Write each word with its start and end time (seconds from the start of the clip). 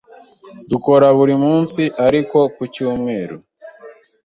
Dukora 0.69 1.07
buri 1.17 1.35
munsi 1.43 1.81
ariko 2.05 2.37
ku 2.55 2.61
cyumweru. 2.73 3.35